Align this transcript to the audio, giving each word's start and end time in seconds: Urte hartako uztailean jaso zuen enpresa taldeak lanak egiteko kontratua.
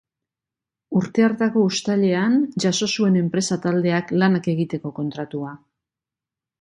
Urte 0.99 1.25
hartako 1.25 1.65
uztailean 1.73 2.39
jaso 2.65 2.89
zuen 2.95 3.19
enpresa 3.21 3.59
taldeak 3.67 4.13
lanak 4.23 4.51
egiteko 4.55 4.93
kontratua. 5.01 5.53